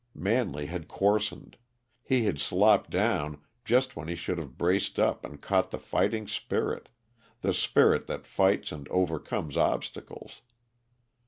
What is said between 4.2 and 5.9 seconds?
have braced up and caught the